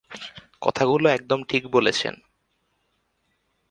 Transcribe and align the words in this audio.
কথাগুলো 0.61 1.07
একদম 1.09 1.39
ঠিক 1.43 1.63
বলেছেন। 1.67 2.13